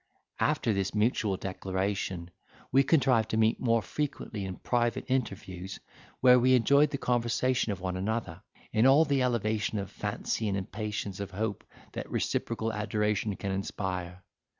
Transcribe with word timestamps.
After 0.39 0.73
this 0.73 0.95
mutual 0.95 1.37
declaration, 1.37 2.31
we 2.71 2.81
contrived 2.83 3.29
to 3.29 3.37
meet 3.37 3.59
more 3.59 3.83
frequently 3.83 4.45
in 4.45 4.55
private 4.55 5.05
interviews, 5.07 5.79
where 6.21 6.39
we 6.39 6.55
enjoyed 6.55 6.89
the 6.89 6.97
conversation 6.97 7.71
of 7.71 7.81
one 7.81 7.95
another, 7.95 8.41
in 8.73 8.87
all 8.87 9.05
the 9.05 9.21
elevation 9.21 9.77
of 9.77 9.91
fancy 9.91 10.47
and 10.47 10.57
impatience 10.57 11.19
of 11.19 11.29
hope 11.29 11.63
that 11.91 12.09
reciprocal 12.09 12.73
adoration 12.73 13.35
can 13.35 13.51
inspire. 13.51 14.23